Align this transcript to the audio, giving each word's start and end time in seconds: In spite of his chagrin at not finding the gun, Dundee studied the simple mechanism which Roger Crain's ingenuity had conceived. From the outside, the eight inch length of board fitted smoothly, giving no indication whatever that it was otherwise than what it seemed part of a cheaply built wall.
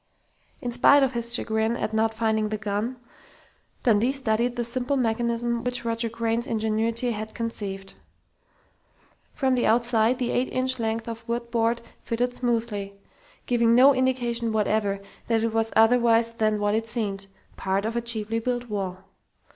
In 0.63 0.71
spite 0.71 1.03
of 1.03 1.13
his 1.13 1.31
chagrin 1.35 1.77
at 1.77 1.93
not 1.93 2.11
finding 2.11 2.49
the 2.49 2.57
gun, 2.57 2.97
Dundee 3.83 4.11
studied 4.11 4.55
the 4.55 4.63
simple 4.63 4.97
mechanism 4.97 5.63
which 5.63 5.85
Roger 5.85 6.09
Crain's 6.09 6.47
ingenuity 6.47 7.11
had 7.11 7.35
conceived. 7.35 7.93
From 9.35 9.53
the 9.53 9.67
outside, 9.67 10.17
the 10.17 10.31
eight 10.31 10.47
inch 10.51 10.79
length 10.79 11.07
of 11.07 11.23
board 11.51 11.83
fitted 12.01 12.33
smoothly, 12.33 12.99
giving 13.45 13.75
no 13.75 13.93
indication 13.93 14.51
whatever 14.51 14.99
that 15.27 15.43
it 15.43 15.53
was 15.53 15.71
otherwise 15.75 16.31
than 16.33 16.59
what 16.59 16.73
it 16.73 16.87
seemed 16.87 17.27
part 17.55 17.85
of 17.85 17.95
a 17.95 18.01
cheaply 18.01 18.39
built 18.39 18.69
wall. 18.69 19.03